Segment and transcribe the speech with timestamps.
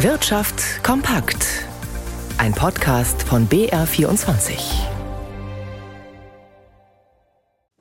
[0.00, 1.64] Wirtschaft kompakt.
[2.36, 4.58] Ein Podcast von BR24.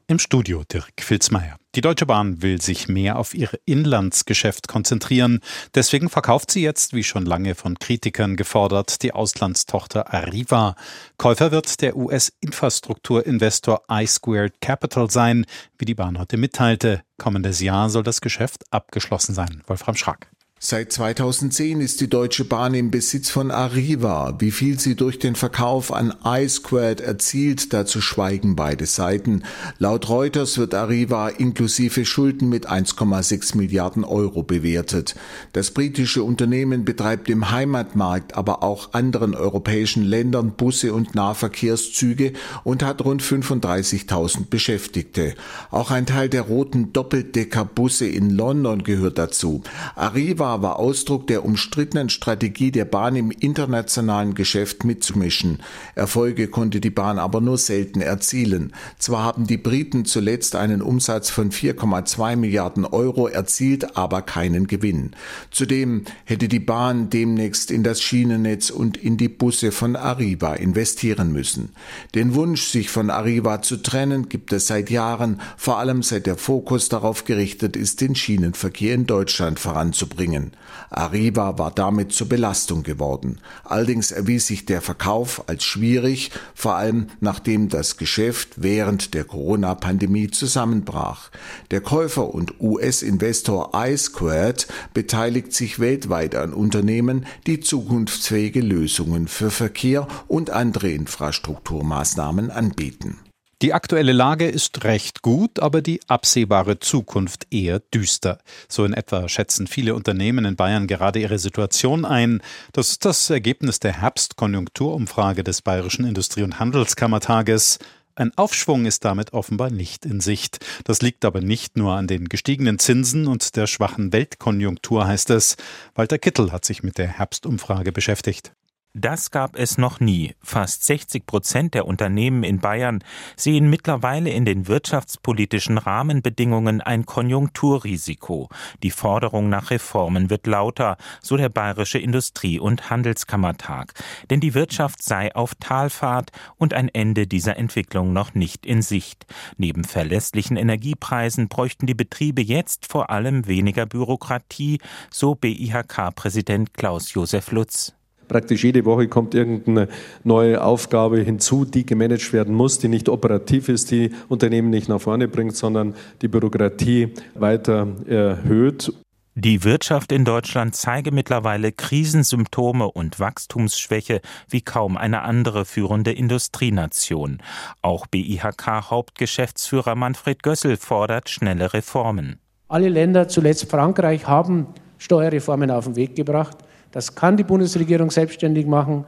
[0.08, 1.58] Im Studio Dirk Filzmeier.
[1.76, 5.42] Die Deutsche Bahn will sich mehr auf ihr Inlandsgeschäft konzentrieren.
[5.74, 10.78] Deswegen verkauft sie jetzt, wie schon lange von Kritikern gefordert, die Auslandstochter Arriva.
[11.18, 15.46] Käufer wird der US-Infrastrukturinvestor iSquared Capital sein,
[15.78, 17.02] wie die Bahn heute mitteilte.
[17.18, 19.64] Kommendes Jahr soll das Geschäft abgeschlossen sein.
[19.68, 20.30] Wolfram Schrag.
[20.68, 24.34] Seit 2010 ist die Deutsche Bahn im Besitz von Arriva.
[24.40, 29.44] Wie viel sie durch den Verkauf an iSquared erzielt, dazu schweigen beide Seiten.
[29.78, 35.14] Laut Reuters wird Arriva inklusive Schulden mit 1,6 Milliarden Euro bewertet.
[35.54, 42.82] Das britische Unternehmen betreibt im Heimatmarkt, aber auch anderen europäischen Ländern Busse und Nahverkehrszüge und
[42.82, 45.36] hat rund 35.000 Beschäftigte.
[45.70, 49.62] Auch ein Teil der roten Doppeldeckerbusse in London gehört dazu.
[49.96, 55.60] Arriva war Ausdruck der umstrittenen Strategie der Bahn im internationalen Geschäft mitzumischen.
[55.96, 58.74] Erfolge konnte die Bahn aber nur selten erzielen.
[58.98, 65.12] Zwar haben die Briten zuletzt einen Umsatz von 4,2 Milliarden Euro erzielt, aber keinen Gewinn.
[65.52, 71.32] Zudem hätte die Bahn demnächst in das Schienennetz und in die Busse von Arriva investieren
[71.32, 71.70] müssen.
[72.14, 76.38] Den Wunsch, sich von Arriva zu trennen, gibt es seit Jahren, vor allem seit der
[76.38, 80.45] Fokus darauf gerichtet ist, den Schienenverkehr in Deutschland voranzubringen.
[80.90, 83.40] Arriva war damit zur Belastung geworden.
[83.64, 90.30] Allerdings erwies sich der Verkauf als schwierig, vor allem nachdem das Geschäft während der Corona-Pandemie
[90.30, 91.32] zusammenbrach.
[91.72, 100.08] Der Käufer und US-Investor iSquared beteiligt sich weltweit an Unternehmen, die zukunftsfähige Lösungen für Verkehr
[100.28, 103.20] und andere Infrastrukturmaßnahmen anbieten.
[103.62, 108.40] Die aktuelle Lage ist recht gut, aber die absehbare Zukunft eher düster.
[108.68, 112.42] So in etwa schätzen viele Unternehmen in Bayern gerade ihre Situation ein.
[112.74, 117.80] Das ist das Ergebnis der Herbstkonjunkturumfrage des Bayerischen Industrie- und Handelskammertages.
[118.16, 120.60] Ein Aufschwung ist damit offenbar nicht in Sicht.
[120.84, 125.56] Das liegt aber nicht nur an den gestiegenen Zinsen und der schwachen Weltkonjunktur, heißt es.
[125.96, 128.52] Walter Kittel hat sich mit der Herbstumfrage beschäftigt.
[128.98, 130.36] Das gab es noch nie.
[130.42, 133.04] Fast 60 Prozent der Unternehmen in Bayern
[133.36, 138.48] sehen mittlerweile in den wirtschaftspolitischen Rahmenbedingungen ein Konjunkturrisiko.
[138.84, 143.92] Die Forderung nach Reformen wird lauter, so der Bayerische Industrie- und Handelskammertag.
[144.30, 149.26] Denn die Wirtschaft sei auf Talfahrt und ein Ende dieser Entwicklung noch nicht in Sicht.
[149.58, 154.80] Neben verlässlichen Energiepreisen bräuchten die Betriebe jetzt vor allem weniger Bürokratie,
[155.12, 157.94] so BIHK-Präsident Klaus-Josef Lutz.
[158.28, 159.88] Praktisch jede Woche kommt irgendeine
[160.24, 165.02] neue Aufgabe hinzu, die gemanagt werden muss, die nicht operativ ist, die Unternehmen nicht nach
[165.02, 168.92] vorne bringt, sondern die Bürokratie weiter erhöht.
[169.38, 177.42] Die Wirtschaft in Deutschland zeige mittlerweile Krisensymptome und Wachstumsschwäche wie kaum eine andere führende Industrienation.
[177.82, 182.40] Auch BIHK-Hauptgeschäftsführer Manfred Gössel fordert schnelle Reformen.
[182.70, 184.68] Alle Länder, zuletzt Frankreich, haben
[184.98, 186.58] Steuerreformen auf den Weg gebracht.
[186.92, 189.06] Das kann die Bundesregierung selbstständig machen,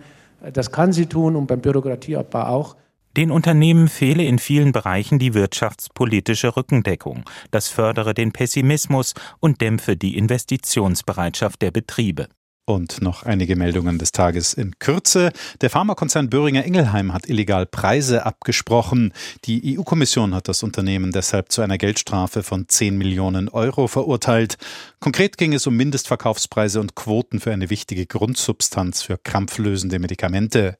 [0.53, 2.75] das kann sie tun und beim Bürokratieabbau auch.
[3.15, 7.23] Den Unternehmen fehle in vielen Bereichen die wirtschaftspolitische Rückendeckung.
[7.49, 12.27] Das fördere den Pessimismus und dämpfe die Investitionsbereitschaft der Betriebe.
[12.69, 15.31] Und noch einige Meldungen des Tages in Kürze.
[15.61, 19.13] Der Pharmakonzern Böhringer Ingelheim hat illegal Preise abgesprochen.
[19.45, 24.57] Die EU-Kommission hat das Unternehmen deshalb zu einer Geldstrafe von 10 Millionen Euro verurteilt.
[24.99, 30.77] Konkret ging es um Mindestverkaufspreise und Quoten für eine wichtige Grundsubstanz für krampflösende Medikamente.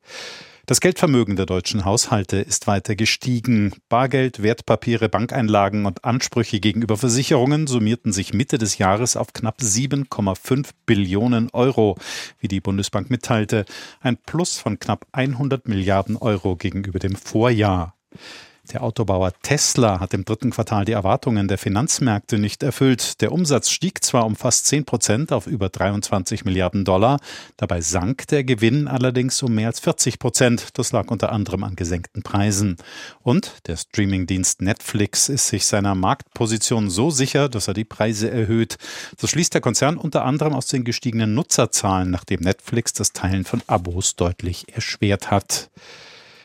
[0.69, 3.72] Das Geldvermögen der deutschen Haushalte ist weiter gestiegen.
[3.88, 10.72] Bargeld, Wertpapiere, Bankeinlagen und Ansprüche gegenüber Versicherungen summierten sich Mitte des Jahres auf knapp 7,5
[10.85, 11.95] Billionen Euro,
[12.41, 13.63] wie die Bundesbank mitteilte.
[14.01, 17.95] Ein Plus von knapp 100 Milliarden Euro gegenüber dem Vorjahr.
[18.73, 23.22] Der Autobauer Tesla hat im dritten Quartal die Erwartungen der Finanzmärkte nicht erfüllt.
[23.22, 27.21] Der Umsatz stieg zwar um fast 10 Prozent auf über 23 Milliarden Dollar,
[27.56, 30.77] dabei sank der Gewinn allerdings um mehr als 40 Prozent.
[30.77, 32.75] Das lag unter anderem an gesenkten Preisen.
[33.21, 38.77] Und der Streamingdienst Netflix ist sich seiner Marktposition so sicher, dass er die Preise erhöht.
[39.18, 43.62] So schließt der Konzern unter anderem aus den gestiegenen Nutzerzahlen, nachdem Netflix das Teilen von
[43.68, 45.69] Abos deutlich erschwert hat.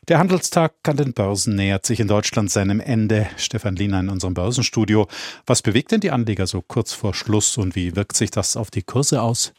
[0.08, 3.28] Der Handelstag an den Börsen nähert sich in Deutschland seinem Ende.
[3.37, 5.06] Stefan Liener in unserem Börsenstudio.
[5.46, 8.72] Was bewegt denn die Anleger so kurz vor Schluss und wie wirkt sich das auf
[8.72, 9.52] die Kurse aus?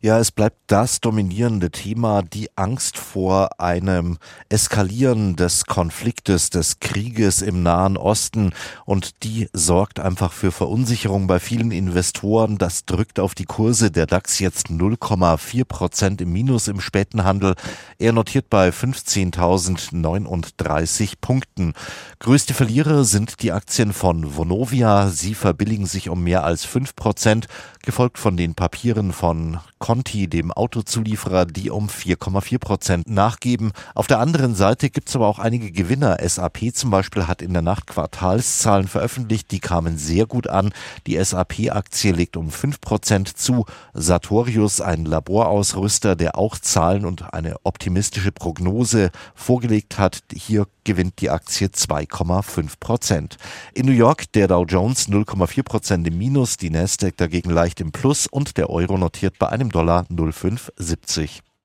[0.00, 4.16] Ja, es bleibt das dominierende Thema, die Angst vor einem
[4.48, 8.54] Eskalieren des Konfliktes, des Krieges im Nahen Osten.
[8.86, 12.56] Und die sorgt einfach für Verunsicherung bei vielen Investoren.
[12.56, 13.90] Das drückt auf die Kurse.
[13.90, 17.54] Der DAX jetzt 0,4 Prozent im Minus im späten Handel.
[17.98, 21.74] Er notiert bei 15.000 1039 Punkten.
[22.18, 25.08] Größte Verlierer sind die Aktien von Vonovia.
[25.08, 27.48] Sie verbilligen sich um mehr als 5 Prozent,
[27.82, 33.72] gefolgt von den Papieren von Conti, dem Autozulieferer, die um 4,4 Prozent nachgeben.
[33.94, 36.16] Auf der anderen Seite gibt es aber auch einige Gewinner.
[36.26, 40.72] SAP zum Beispiel hat in der Nacht Quartalszahlen veröffentlicht, die kamen sehr gut an.
[41.06, 43.66] Die SAP-Aktie legt um 5 Prozent zu.
[43.92, 49.10] Sartorius, ein Laborausrüster, der auch Zahlen und eine optimistische Prognose
[49.64, 53.38] vorgelegt hat, hier gewinnt die Aktie 2,5 Prozent.
[53.72, 57.90] In New York der Dow Jones 0,4 Prozent im Minus, die Nasdaq dagegen leicht im
[57.90, 61.40] Plus und der Euro notiert bei einem Dollar 0,570.